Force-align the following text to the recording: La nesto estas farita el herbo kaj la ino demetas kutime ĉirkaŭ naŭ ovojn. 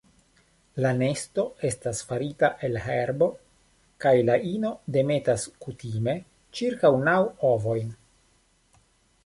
La 0.83 0.91
nesto 0.99 1.43
estas 1.67 1.99
farita 2.11 2.49
el 2.69 2.79
herbo 2.85 3.27
kaj 4.05 4.15
la 4.31 4.37
ino 4.53 4.73
demetas 4.97 5.45
kutime 5.67 6.19
ĉirkaŭ 6.61 6.93
naŭ 7.09 7.19
ovojn. 7.51 7.97